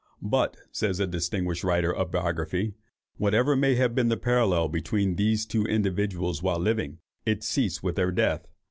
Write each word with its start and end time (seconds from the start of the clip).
"But," 0.23 0.57
says 0.71 0.99
a 0.99 1.05
distinguished 1.05 1.63
writer 1.63 1.93
of 1.93 2.09
biography, 2.09 2.73
"whatever 3.17 3.55
may 3.55 3.75
have 3.75 3.93
been 3.93 4.07
the 4.07 4.17
parallel 4.17 4.67
between 4.67 5.13
these 5.15 5.45
two 5.45 5.63
individuals 5.67 6.41
while 6.41 6.57
living, 6.57 6.97
it 7.23 7.43
ceased 7.43 7.83
with 7.83 7.97
their 7.97 8.09
death. 8.11 8.47